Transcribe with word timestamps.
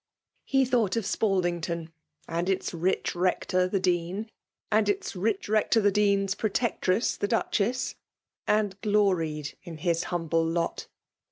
He 0.45 0.65
thought 0.65 0.95
of 0.95 1.05
Spaldingtan, 1.05 1.91
and 2.27 2.49
its 2.49 2.73
ridi 2.73 3.11
vector 3.13 3.67
the 3.67 3.79
dean, 3.79 4.31
and 4.71 4.89
its 4.89 5.15
rich 5.15 5.47
rector 5.47 5.79
the 5.79 5.91
dem 5.91 6.25
ft 6.25 6.37
pEoteotress, 6.37 7.19
the 7.19 7.27
duchess,— 7.27 7.93
aud 8.47 8.81
gloried 8.81 9.55
in 9.61 9.77
his 9.77 10.05
humble 10.05 10.43
lot. 10.43 10.87